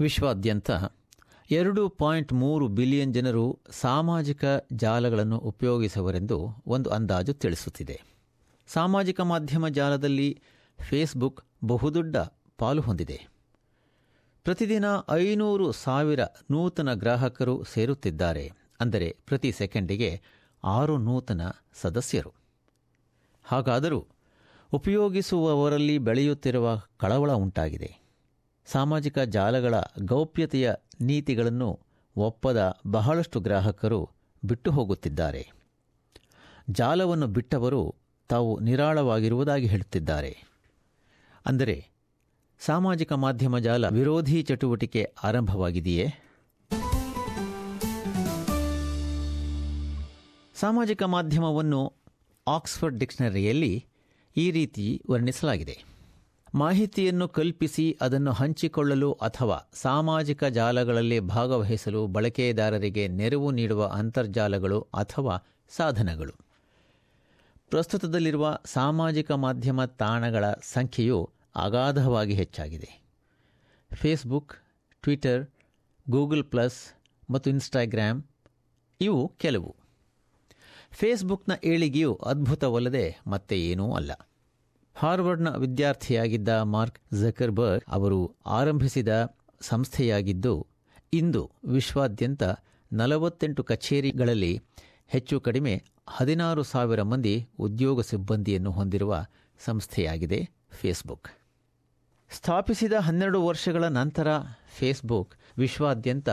[0.00, 0.70] ವಿಶ್ವಾದ್ಯಂತ.
[1.50, 7.96] ಎರಡು ಪಾಯಿಂಟ್ ಮೂರು ಬಿಲಿಯನ್ ಜನರು ಸಾಮಾಜಿಕ ಜಾಲಗಳನ್ನು ಉಪಯೋಗಿಸುವರೆಂದು ಒಂದು ಅಂದಾಜು ತಿಳಿಸುತ್ತಿದೆ.
[8.68, 10.42] ಸಾಮಾಜಿಕ ಮಾಧ್ಯಮ ಜಾಲದಲ್ಲಿ
[10.78, 12.16] ಫೇಸ್ಬುಕ್ ಬಹುದೊಡ್ಡ
[12.58, 13.18] ಪಾಲು ಹೊಂದಿದೆ.
[14.42, 16.20] ಪ್ರತಿದಿನ ಐನೂರು ಸಾವಿರ
[16.50, 20.22] ನೂತನ ಗ್ರಾಹಕರು ಸೇರುತ್ತಿದ್ದಾರೆ, ಅಂದರೆ ಪ್ರತಿ ಸೆಕೆಂಡಿಗೆ
[20.64, 21.42] ಆರು ನೂತನ
[21.74, 22.34] ಸದಸ್ಯರು.
[23.44, 24.06] ಹಾಗಾದರೂ
[24.72, 27.99] ಉಪಯೋಗಿಸುವವರಲ್ಲಿ ಬೆಳೆಯುತ್ತಿರುವ ಕಳವಳ ಉಂಟಾಗಿದೆ.
[28.66, 29.74] ಸಾಮಾಜಿಕ ಜಾಲಗಳ
[30.04, 31.80] ಗೌಪ್ಯತೆಯ ನೀತಿಗಳನ್ನು
[32.16, 34.10] ಒಪ್ಪದ ಬಹಳಷ್ಟು ಗ್ರಾಹಕರು
[34.44, 35.52] ಬಿಟ್ಟು ಹೋಗುತ್ತಿದ್ದಾರೆ
[36.70, 37.94] ಜಾಲವನ್ನು ಬಿಟ್ಟವರು
[38.28, 40.44] ತಾವು ನಿರಾಳವಾಗಿರುವುದಾಗಿ ಹೇಳುತ್ತಿದ್ದಾರೆ.
[41.46, 41.88] ಅಂದರೆ,
[42.60, 46.08] ಸಾಮಾಜಿಕ ಮಾಧ್ಯಮ ಜಾಲ ವಿರೋಧಿ ಚಟುವಟಿಕೆ ಆರಂಭವಾಗಿದೆಯೇ?
[50.54, 51.92] ಸಾಮಾಜಿಕ ಮಾಧ್ಯಮವನ್ನು
[52.46, 53.86] ಆಕ್ಸ್ಫರ್ಡ್ ಡಿಕ್ಷನರಿಯಲ್ಲಿ
[54.36, 55.89] ಈ ರೀತಿ ವರ್ಣಿಸಲಾಗಿದೆ.
[56.54, 65.36] ಮಾಹಿತಿಯನ್ನು ಕಲ್ಪಿಸಿ ಅದನ್ನು ಹಂಚಿಕೊಳ್ಳಲು ಅಥವಾ ಸಾಮಾಜಿಕ ಜಾಲಗಳಲ್ಲಿ ಭಾಗವಹಿಸಲು ಬಳಕೆದಾರರಿಗೆ ನೆರವು ನೀಡುವ ಅಂತರ್ಜಾಲಗಳು ಅಥವಾ
[65.68, 66.32] ಸಾಧನಗಳು.
[67.70, 73.02] ಪ್ರಸ್ತುತದಲ್ಲಿರುವ ಸಾಮಾಜಿಕ ಮಾಧ್ಯಮ ತಾಣಗಳ ಸಂಖ್ಯೆಯು ಅಗಾಧವಾಗಿ ಹೆಚ್ಚಾಗಿದೆ.
[73.94, 74.54] ಫೇಸ್ಬುಕ್
[75.02, 75.48] ಟ್ವಿಟರ್
[76.10, 76.94] ಗೂಗಲ್ ಪ್ಲಸ್
[77.30, 78.22] ಮತ್ತು ಇನ್ಸ್ಟಾಗ್ರಾಮ್
[79.00, 79.76] ಇವು ಕೆಲವು.
[80.90, 84.10] ಫೇಸ್ಬುಕ್ನ ಏಳಿಗೆಯು ಅದ್ಭುತವಲ್ಲದೆ ಮತ್ತೆ ಏನೂ ಅಲ್ಲ.
[85.00, 89.08] ಹಾರ್ವರ್ಡ್ನ ವಿದ್ಯಾರ್ಥಿಯಾಗಿದ್ದ ಮಾರ್ಕ್ ಝಕರ್ಬರ್ಗ್ ಅವರು ಆರಂಭಿಸಿದ
[89.60, 90.66] ಸಂಸ್ಥೆಯಾಗಿದ್ದು,
[91.12, 92.42] ಇಂದು ವಿಶ್ವಾದ್ಯಂತ
[92.92, 94.60] ನಲವತ್ತೆಂಟು ಕಚೇರಿಗಳಲ್ಲಿ
[95.06, 99.24] ಹೆಚ್ಚು ಕಡಿಮೆ ಹದಿನಾರು ಸಾವಿರ ಮಂದಿ ಉದ್ಯೋಗ ಸಿಬ್ಬಂದಿಯನ್ನು ಹೊಂದಿರುವ
[99.64, 101.28] ಸಂಸ್ಥೆಯಾಗಿದೆ ಫೇಸ್ಬುಕ್.
[102.30, 104.28] ಸ್ಥಾಪಿಸಿದ ಹನ್ನೆರಡು ವರ್ಷಗಳ ನಂತರ
[104.78, 106.28] ಫೇಸ್ಬುಕ್ ವಿಶ್ವಾದ್ಯಂತ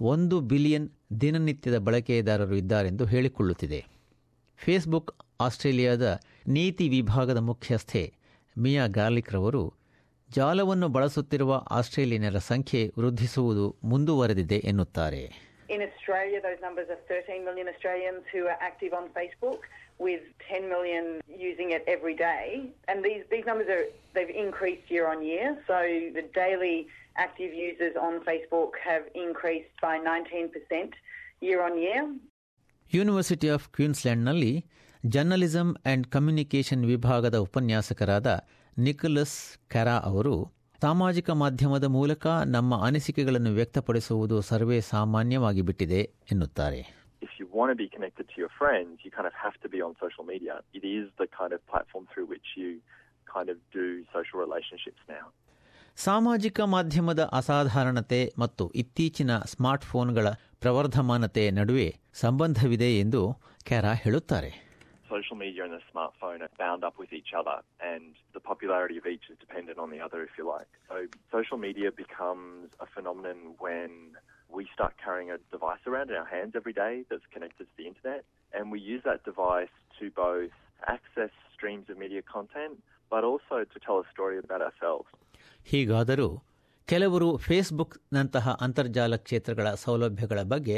[0.00, 0.90] ಒಂದು ಬಿಲಿಯನ್
[1.20, 3.86] ದಿನನಿತ್ಯದ ಬಳಕೆದಾರರು ಇದ್ದಾರೆಂದು ಹೇಳಿಕೊಳ್ಳುತ್ತಿದೆ.
[4.56, 5.12] ಫೇಸ್ಬುಕ್
[5.44, 6.06] ಆಸ್ಟ್ರೇಲಿಯಾದ
[6.56, 8.02] ನೀತಿ ವಿಭಾಗದ ಮುಖ್ಯಸ್ಥೆ
[8.56, 9.64] ಮಿಯಾ ಗಾರ್ಲಿಕ್ ರವರು
[10.30, 15.24] ಜಾಲವನ್ನು ಬಳಸುತ್ತಿರುವ ಆಸ್ಟ್ರೇಲಿಯನ್ನರ ಸಂಖ್ಯೆ ವೃದ್ಧಿಸುವುದು ಮುಂದುವರೆದಿದೆ ಎನ್ನುತ್ತಾರೆ
[15.68, 19.60] In Australia, those numbers are 13 million Australians who are active on Facebook,
[20.00, 21.04] with 10 million
[21.40, 22.44] using it every day.
[22.88, 25.46] And these, these numbers are they've increased year on year.
[25.66, 25.76] So
[26.12, 26.76] the daily
[27.16, 30.92] active users on Facebook have increased by 19%
[31.42, 32.02] year on year.
[32.90, 34.52] University of ಕ್ವೀನ್ಸ್ಲ್ಯಾಂಡ್ನಲ್ಲಿ
[35.04, 38.28] journalism and communication ವಿಭಾಗದ ಉಪನ್ಯಾಸಕರಾದ
[38.76, 40.34] Nicolas Kera ಅವರು
[40.82, 46.02] ಸಾಮಾಜಿಕ ಮಾಧ್ಯಮದ ಮೂಲಕ ನಮ್ಮ ಅನಿಸಿಕೆಗಳನ್ನು ವ್ಯಕ್ತಪಡಿಸುವುದು ಸರ್ವೇ ಸಾಮಾನ್ಯವಾಗಿ ಬಿಟ್ಟಿದೆ
[46.32, 46.82] ಎನ್ನುತ್ತಾರೆ
[47.22, 49.80] if you want to be connected to your friends, you kind of have to be
[49.80, 50.54] on social media.
[50.74, 52.70] It is the kind of platform through which you
[53.26, 53.84] kind of do
[54.14, 55.26] social relationships now.
[55.98, 60.26] ಸಾಮಾಜಿಕ ಮಾಧ್ಯಮದ ಅಸಾಧಾರಣತೆ ಮತ್ತು ಇತ್ತೀಚಿನ ಸ್ಮಾರ್ಟ್ಫೋನ್ಗಳ
[60.58, 63.22] ಪ್ರವರ್ಧಮಾನತೆ ನಡುವೆ ಸಂಬಂಧವಿದೆ ಎಂದು
[63.62, 64.50] ಕ್ಯಾರಾ ಹೇಳುತ್ತಾರೆ
[65.11, 68.03] Social media and the smartphone are bound up with each other, and
[68.33, 70.71] the popularity of each is dependent on the other, if you like.
[70.89, 70.95] So,
[71.31, 73.89] social media becomes a phenomenon when
[74.49, 77.87] we start carrying a device around in our hands every day that's connected to the
[77.87, 78.21] internet,
[78.53, 80.53] and we use that device to both
[80.87, 82.73] access streams of media content,
[83.11, 85.07] but also to tell a story about ourselves.
[85.71, 86.29] ಹೀಗಾದರೂ
[86.87, 90.77] ಕೆಲವರು ಫೇಸ್ಬುಕ್ನಂತಹ ಅಂತರ್ಜಾಲ ಕ್ಷೇತ್ರಗಳ ಸೌಲಭ್ಯಗಳ ಬಗ್ಗೆ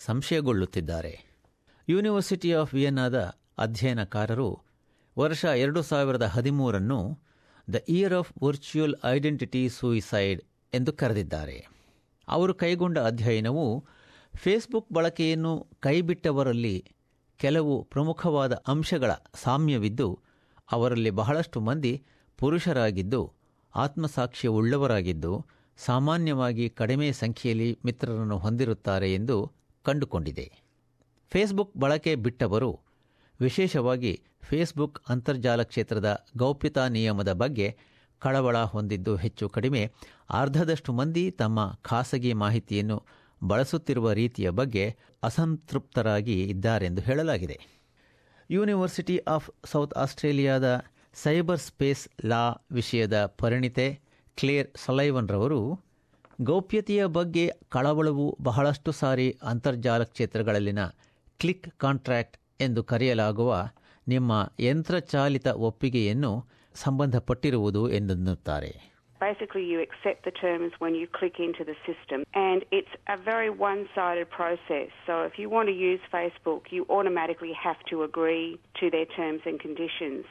[0.00, 1.12] ಸಂಶಯಗೊಳ್ಳುತ್ತಿದ್ದಾರೆ
[1.88, 3.16] university of ವಿಯನ್ನಾದ
[3.57, 4.61] ಅಧ್ಯಯನಕಾರರು
[5.17, 7.19] ವರ್ಷ ಎರಡು ಸಾವಿರದ ಹದಿಮೂರನ್ನು
[7.73, 10.41] the year of virtual identity suicide
[10.73, 11.67] ಎಂದು ಕರೆದಿದ್ದಾರೆ.
[12.27, 13.85] ಅವರು ಕೈಗೊಂಡ ಅಧ್ಯಯನವು
[14.35, 16.85] ಫೇಸ್ಬುಕ್ ಬಳಕೆಯನ್ನು ಕೈಬಿಟ್ಟವರಲ್ಲಿ
[17.37, 19.11] ಕೆಲವು ಪ್ರಮುಖವಾದ ಅಂಶಗಳ
[19.43, 20.19] ಸಾಮ್ಯವಿದ್ದು,
[20.71, 22.03] ಅವರಲ್ಲಿ ಬಹಳಷ್ಟು ಮಂದಿ
[22.37, 23.33] ಪುರುಷರಾಗಿದ್ದು,
[23.75, 25.45] ಆತ್ಮಸಾಕ್ಷ್ಯವುಳ್ಳವರಾಗಿದ್ದು,
[25.77, 29.51] ಸಾಮಾನ್ಯವಾಗಿ ಕಡಿಮೆ ಸಂಖ್ಯೆಯಲ್ಲಿ ಮಿತ್ರರನ್ನು ಹೊಂದಿರುತ್ತಾರೆ ಎಂದು
[29.83, 30.51] ಕಂಡುಕೊಂಡಿದೆ.
[31.31, 32.84] ಫೇಸ್ಬುಕ್ ಬಳಕೆ ಬಿಟ್ಟವರು
[33.39, 37.77] ವಿಶೇಷವಾಗಿ ಫೇಸ್ಬುಕ್ ಅಂತರ್ಜಾಲ ಕ್ಷೇತ್ರದ ಗೌಪ್ಯತಾ ನಿಯಮದ ಬಗ್ಗೆ
[38.19, 39.91] ಕಳವಳ ಹೊಂದಿದ್ದು ಹೆಚ್ಚು ಕಡಿಮೆ.
[40.29, 43.05] ಅರ್ಧದಷ್ಟು ಮಂದಿ ತಮ್ಮ ಖಾಸಗಿ ಮಾಹಿತಿಯನ್ನು
[43.43, 47.59] ಬಳಸುತ್ತಿರುವ ರೀತಿಯ ಬಗ್ಗೆ ಅಸಂತೃಪ್ತರಾಗಿ ಇದ್ದಾರೆಂದು ಹೇಳಲಾಗಿದೆ.
[48.51, 53.99] ಯೂನಿವರ್ಸಿಟಿ ಆಫ್ ಸೌತ್ ಆಸ್ಟ್ರೇಲಿಯಾದ ಸೈಬರ್ ಸ್ಪೇಸ್ ಲಾ ವಿಷಯದ ಪರಿಣಿತೆ
[54.37, 55.79] ಕ್ಲೇರ್ ಸಲೈವನ್ ರವರು,
[56.41, 60.85] ಗೌಪ್ಯತೆಯ ಬಗ್ಗೆ ಕಳವಳವು ಬಹಳಷ್ಟು ಸಾರಿ ಅಂತರ್ಜಾಲ ಕ್ಷೇತ್ರಗಳಲ್ಲಿನ
[61.39, 63.53] ಕ್ಲಿಕ್ ಕಾಂಟ್ರಾಕ್ಟ್ ಎಂದು ಕರೆಯಲಾಗುವ
[64.07, 66.33] ನಿಮ್ಮ ಯಂತ್ರಚಾಲಿತ ಒಪ್ಪಿಗೆಯನ್ನು
[66.75, 68.73] ಸಂಬಂಧಪಟ್ಟಿರುವುದು ಎಂದೆನ್ನುತ್ತಾರೆ
[69.21, 73.49] Basically, you accept the terms when you click into the system, and it's a very
[73.49, 74.89] one sided process.
[75.07, 78.47] So, if you want to use Facebook, you automatically have to agree
[78.79, 80.25] to their terms and conditions.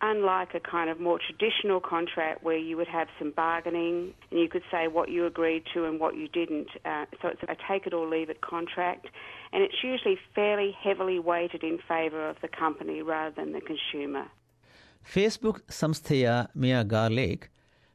[0.00, 3.96] Unlike a kind of more traditional contract where you would have some bargaining
[4.30, 6.70] and you could say what you agreed to and what you didn't.
[6.84, 9.04] Uh, so, it's a take it or leave it contract,
[9.52, 14.24] and it's usually fairly heavily weighted in favour of the company rather than the consumer.
[15.14, 16.26] Facebook ಸಂಸ್ಥೆಯ
[16.62, 17.42] ಮಿಯಾ ಗಾರ್ಲೇಕ್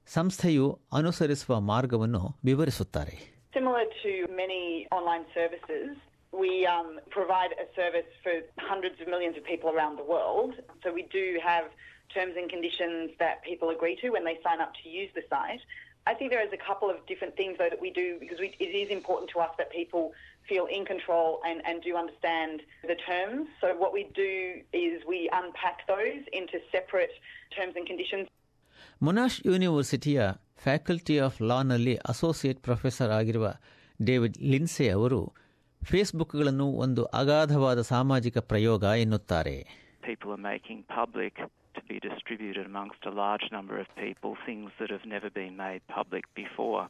[0.07, 0.65] ಸಂಸ್ಥೆಯು
[0.99, 3.15] ಅನುಸರಿಸುವ ಮಾರ್ಗವನ್ನು ವಿವರಿಸುತ್ತಾರೆ
[3.57, 4.63] Similar to many
[4.97, 5.87] online services,
[6.33, 10.53] we um, provide a service for hundreds of millions of people around the world.
[10.83, 11.65] So we do have
[12.13, 15.61] terms and conditions that people agree to when they sign up to use the site.
[16.07, 18.55] I think there is a couple of different things though that we do because we,
[18.59, 20.13] it is important to us that people
[20.47, 23.47] feel in control and, and do understand the terms.
[23.61, 27.13] So what we do is we unpack those into separate
[27.55, 28.25] terms and conditions.
[29.07, 30.21] Monash ಯೂನಿವರ್ಸಿಟಿಯ
[30.63, 33.45] faculty of ಲಾನಲ್ಲಿ associate professor ಆಗಿರುವ
[33.99, 35.21] David ಲಿನ್ಸೆ ಅವರು
[35.83, 39.57] ಫೇಸ್ಬುಕ್ಗಳನ್ನು ಒಂದು ಅಗಾಧವಾದ ಸಾಮಾಜಿಕ ಪ್ರಯೋಗ ಎನ್ನುತ್ತಾರೆ
[40.09, 41.33] people are making public
[41.77, 45.81] to be distributed amongst a large number of people, things that have never been made
[45.87, 46.83] public before.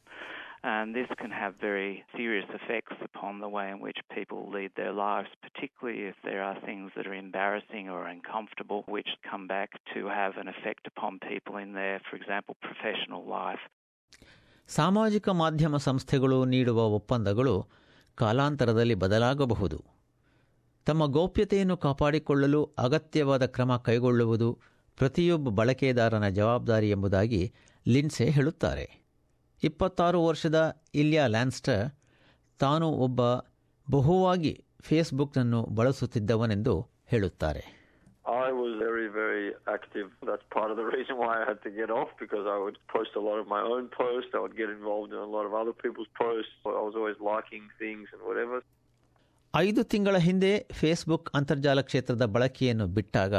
[0.63, 4.93] And this can have very serious effects upon the way in which people lead their
[5.05, 10.01] lives, particularly if there are things that are embarrassing or uncomfortable, which come back to
[10.19, 13.65] have an effect upon people in their, for example, professional life.
[14.69, 17.55] ಸಾಮಾಜಿಕ ಮಾಧ್ಯಮ ಸಂಸ್ಥೆಗಳು ನೀಡುವ ಒಪ್ಪಂದಗಳು
[18.14, 19.84] ಕಾಲಾಂತರದಲ್ಲಿ ಬದಲಾಗಬಹುದು.
[20.86, 24.58] ತಮ್ಮ ಗೌಪ್ಯತೆಯನ್ನು ಕಾಪಾಡಿಕೊಳ್ಳಲು ಅಗತ್ಯವಾದ ಕ್ರಮ ಕೈಗೊಳ್ಳುವುದು
[24.96, 27.52] ಪ್ರತಿಯೊಬ್ಬ ಬಳಕೆದಾರನ ಜವಾಬ್ದಾರಿ ಎಂಬುದಾಗಿ
[27.88, 29.04] ಲಿನ್ಸೆ ಹೇಳುತ್ತಾರೆ.
[29.62, 31.90] ಇಪ್ಪತ್ತಾರು ವರ್ಷದ ಇಲ್ಯಾ ಲ್ಯಾನ್ಸ್ಟರ್
[32.58, 33.20] ತಾನು ಒಬ್ಬ
[33.90, 37.84] ಬಹುವಾಗಿ ಫೇಸ್ಬುಕ್ನನ್ನು ಬಳಸುತ್ತಿದ್ದವನೆಂದು ಹೇಳುತ್ತಾರೆ
[38.26, 40.08] I was very, very active.
[40.22, 43.12] That's part of the reason why I had to get off because I would post
[43.14, 44.30] a lot of my own posts.
[44.34, 46.54] I would get involved in a lot of other people's posts.
[46.74, 48.58] I was always liking things and whatever.
[49.54, 53.34] ಐದು ತಿಂಗಳ ಹಿಂದೆ Facebook ಅಂತರ್ಜಾಲ ಕ್ಷೇತ್ರದ ಬಳಕೆಯನ್ನು ಬಿಟ್ಟಾಗ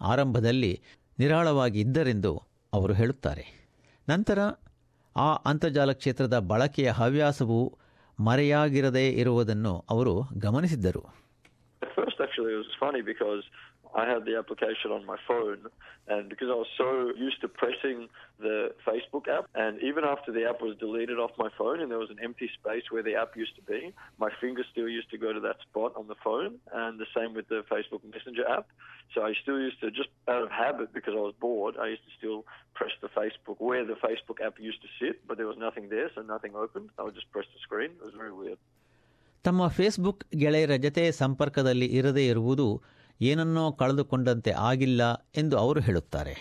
[0.00, 0.72] ಆರಂಭದಲ್ಲಿ
[1.18, 2.32] ನಿರಾಳವಾಗಿ ಇದ್ದರೆಂದು
[2.72, 3.44] ಅವರು ಹೇಳುತ್ತಾರೆ
[4.08, 4.38] ನಂತರ
[5.16, 7.60] ಆ ಅಂತರ್ಜಾಲ ಕ್ಷೇತ್ರದ ಬಳಕೆಯ ಹವ್ಯಾಸವು
[8.18, 10.14] ಮರೆಯಾಗಿರದೇ ಇರುವುದನ್ನು ಅವರು
[10.46, 11.02] ಗಮನಿಸಿದ್ದರು
[13.93, 15.67] At first, actually, it was funny because I had the application on my phone,
[16.07, 18.07] and because I was so used to pressing
[18.39, 21.99] the Facebook app, and even after the app was deleted off my phone and there
[21.99, 25.17] was an empty space where the app used to be, my finger still used to
[25.17, 28.67] go to that spot on the phone, and the same with the Facebook Messenger app.
[29.13, 32.03] So I still used to, just out of habit, because I was bored, I used
[32.03, 35.57] to still press the Facebook where the Facebook app used to sit, but there was
[35.57, 36.89] nothing there, so nothing opened.
[36.97, 37.91] I would just press the screen.
[37.99, 38.59] It was very weird.
[39.43, 42.81] ತಮ್ಮ Facebook ಗೆಳೆಯರ ಜತೆ ಸಂಪರ್ಕದಲ್ಲಿ ಇರದೇ ಇರುವುದು
[43.29, 45.01] ಏನನ್ನೋ ಕಳೆದುಕೊಂಡಂತೆ ಆಗಿಲ್ಲ
[45.41, 46.35] ಎಂದು ಅವರು ಹೇಳುತ್ತಾರೆ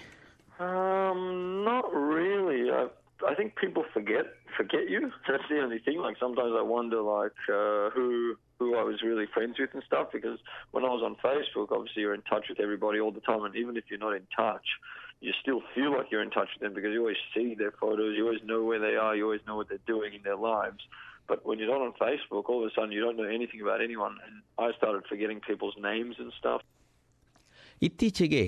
[0.60, 1.20] Um,
[1.64, 2.70] not really.
[2.70, 2.82] I,
[3.30, 4.26] I think people forget
[4.56, 5.10] forget you.
[5.28, 5.98] That's the only thing.
[6.06, 8.06] Like sometimes I wonder, like uh, who
[8.58, 10.08] who I was really friends with and stuff.
[10.16, 10.38] Because
[10.72, 13.56] when I was on Facebook, obviously you're in touch with everybody all the time, and
[13.56, 14.66] even if you're not in touch,
[15.20, 18.16] you still feel like you're in touch with them because you always see their photos,
[18.16, 20.82] you always know where they are, you always know what they're doing in their lives.
[21.29, 23.81] But when you're not on Facebook, all of a sudden you don't know anything about
[23.81, 24.33] anyone, and
[24.65, 26.61] I started forgetting people's names and stuff.
[27.81, 28.43] ಇತ್ತೀಚೆಗೆ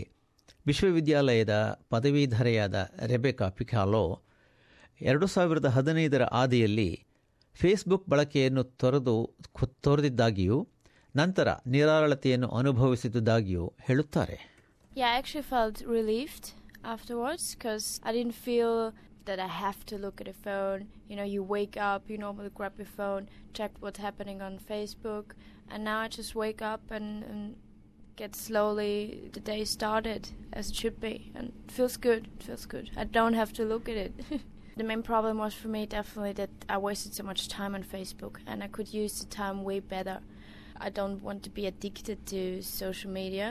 [0.66, 1.54] ವಿಶ್ವವಿದ್ಯಾಲಯದ
[1.94, 2.76] ಪದವೀಧರೆಯಾದ
[3.12, 4.04] Rebecca ಪಿಕಾಲೋ
[5.02, 6.90] ಎರಡು ಸಾವಿರದ ಹದಿನೈದರ ಆದಿಯಲ್ಲಿ
[7.56, 9.16] Facebook ಬಳಕೆಯನ್ನು ತೊರೆದು
[9.82, 10.58] ತೊರೆದಿದ್ದಾಗಿಯೂ
[11.16, 14.38] ನಂತರ ನಿರಾಳತೆಯನ್ನು ಅನುಭವಿಸಿದುದಾಗಿಯೂ ಹೇಳುತ್ತಾರೆ
[14.92, 16.46] Yeah, I actually felt relieved
[16.94, 18.72] afterwards because I didn't feel
[19.27, 20.89] that I have to look at a phone.
[21.09, 25.27] You know, you wake up, you normally grab your phone, check what's happening on Facebook,
[25.71, 27.57] and now I just wake up and, and
[28.17, 32.29] get slowly the day started as it should be, and it feels good.
[32.39, 32.91] It feels good.
[32.97, 34.13] I don't have to look at it.
[34.77, 38.37] the main problem was for me definitely that I wasted so much time on Facebook,
[38.47, 40.19] and I could use the time way better.
[40.81, 43.49] I don't want to be addicted to social media.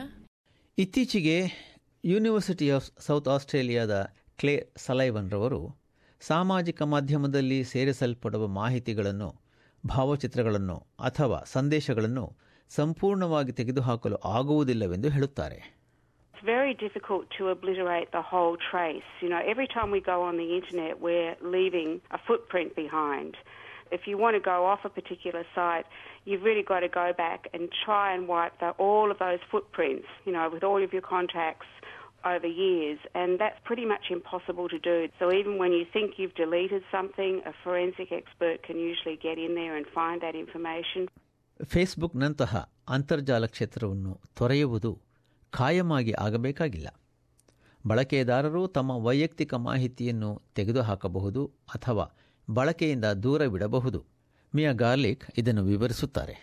[0.83, 1.37] ಇತ್ತೀಚೆಗೆ
[2.11, 3.95] university of south ಆಸ್ಟ್ರೇಲಿಯಾದ
[4.40, 4.54] clay
[4.86, 5.60] ಸಲೈವನ್ರವರು
[6.20, 9.28] ಸಾಮಾಜಿಕ ಮಾಧ್ಯಮದಲ್ಲಿ ಸೇರಿಸಲ್ಪಡುವ ಮಾಹಿತಿಗಳನ್ನು
[9.84, 10.76] ಭಾವಚಿತ್ರಗಳನ್ನು
[11.08, 12.26] ಅಥವಾ ಸಂದೇಶಗಳನ್ನು
[12.70, 15.58] ಸಂಪೂರ್ಣವಾಗಿ ತೆಗೆದುಹಾಕಲು ಆಗುವುದಿಲ್ಲವೆಂದು ಹೇಳುತ್ತಾರೆ
[16.34, 19.10] It's very difficult to obliterate the whole trace.
[19.22, 23.32] You know, every time we go on the internet, we're leaving a footprint behind.
[23.90, 25.86] If you want to go off a particular site,
[26.26, 30.08] you've really got to go back and try and wipe the, all of those footprints,
[30.26, 31.70] you know, with all of your contacts
[32.26, 34.96] over years, and that's pretty much impossible to do.
[35.18, 39.52] So even when you think you've deleted something, a forensic expert can usually get in
[39.54, 41.02] there and find that information.
[41.72, 42.52] ಫೇಸ್ಬುಕ್ನಂತಹ
[42.88, 44.90] ಅಂತರ್ಜಾಲ ಕ್ಷೇತ್ರವನ್ನು ತೊರೆಯುವುದು
[45.52, 46.88] ಖಾಯಮಾಗಿ ಆಗಬೇಕಾಗಿಲ್ಲ
[47.84, 51.42] ಬಳಕೆದಾರರು ತಮ್ಮ ವೈಯಕ್ತಿಕ ಮಾಹಿತಿಯನ್ನು ತೆಗೆದುಹಾಕಬಹುದು
[51.74, 52.04] ಅಥವಾ
[52.48, 54.00] ಬಳಕೆಯಿಂದ ದೂರವಿಡಬಹುದು
[54.54, 56.36] Miya garlic ಇದನ್ನು ವಿವರಿಸುತ್ತಾರೆ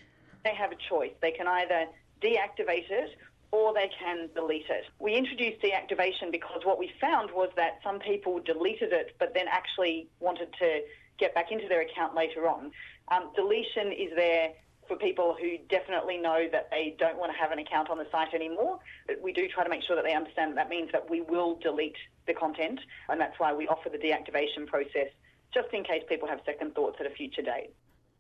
[0.46, 1.14] They have a choice.
[1.26, 1.82] They can either
[2.22, 3.12] deactivate it
[3.53, 4.85] or they can delete it.
[4.99, 9.47] We introduced deactivation because what we found was that some people deleted it but then
[9.51, 10.81] actually wanted to
[11.19, 12.71] get back into their account later on.
[13.11, 14.53] Um, deletion is there
[14.89, 18.07] for people who definitely know that they don't want to have an account on the
[18.11, 18.79] site anymore.
[19.07, 21.21] But we do try to make sure that they understand that, that means that we
[21.21, 21.97] will delete
[22.27, 25.09] the content, and that's why we offer the deactivation process
[25.53, 27.71] just in case people have second thoughts at a future date.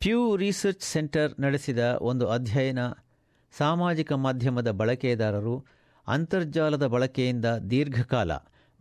[0.05, 2.81] Pew research centre ನಡೆಸಿದ ಒಂದು ಅಧ್ಯಯನ
[3.57, 5.65] ಸಾಮಾಜಿಕ ಮಾಧ್ಯಮದ ಬಳಕೆದಾರರು
[6.07, 8.31] ಅಂತರ್ಜಾಲದ ಬಳಕೆಯಿಂದ ದೀರ್ಘಕಾಲ,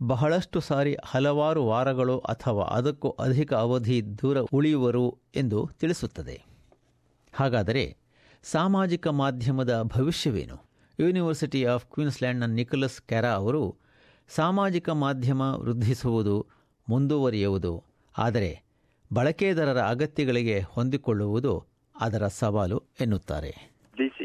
[0.03, 6.45] ಬಹಳಷ್ಟು ಸಾರಿ ಹಲವಾರು ವಾರಗಳು ಅಥವಾ ಅದಕ್ಕೂ ಅಧಿಕ ಅವಧಿ ದೂರ ಉಳಿಯುವರು ಎಂದು ತಿಳಿಸುತ್ತದೆ.
[7.33, 7.97] ಹಾಗಾದರೆ
[8.43, 10.57] ಸಾಮಾಜಿಕ ಮಾಧ್ಯಮದ ಭವಿಷ್ಯವೇನು?
[10.99, 13.75] ಯೂನಿವರ್ಸಿಟಿ ಆಫ್ ಕ್ವೀನ್ಸ್ಲ್ಯಾಂಡ್ನ ನಿಕೋಲಸ್ ಕ್ಯಾರಾ ಅವರು
[14.35, 16.47] ಸಾಮಾಜಿಕ ಮಾಧ್ಯಮ ವೃದ್ಧಿಸುವುದು,
[16.89, 17.83] ಮುಂದುವರಿಯುವುದು,
[18.17, 18.63] ಆದರೆ
[19.13, 21.65] ಬಳಕೆದಾರರ ಅಗತ್ಯಗಳಿಗೆ ಹೊಂದಿಕೊಳ್ಳುವುದು
[21.99, 23.72] ಅದರ ಸವಾಲು ಎನ್ನುತ್ತಾರೆ.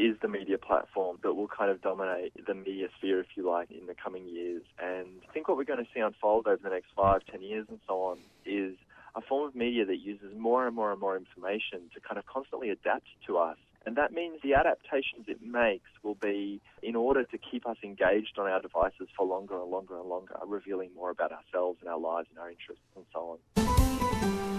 [0.09, 3.69] Is the media platform that will kind of dominate the media sphere, if you like,
[3.71, 4.63] in the coming years.
[4.81, 7.65] And I think what we're going to see unfold over the next five, ten years
[7.69, 8.75] and so on is
[9.15, 12.25] a form of media that uses more and more and more information to kind of
[12.25, 13.57] constantly adapt to us.
[13.85, 18.37] And that means the adaptations it makes will be in order to keep us engaged
[18.37, 21.99] on our devices for longer and longer and longer, revealing more about ourselves and our
[21.99, 24.58] lives and our interests and so on.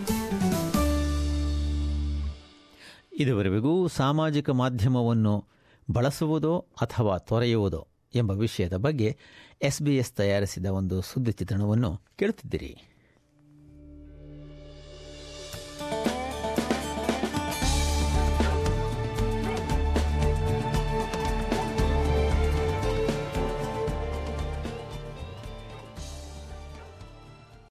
[3.13, 5.45] ಇದುವರೆಗೂ ಸಾಮಾಜಿಕ ಮಾಧ್ಯಮವನ್ನು
[5.91, 9.17] ಬಳಸುವುದೋ ಅಥವಾ ತೊರೆಯುವುದೋ ಎಂಬ ವಿಷಯದ ಬಗ್ಗೆ
[9.63, 12.90] SBS ತಯಾರಿಸಿದ ಒಂದು ಸುದ್ದಿ ಚಿತ್ರಣವನ್ನು ಕೇಳುತ್ತಿದ್ದಿರಿ.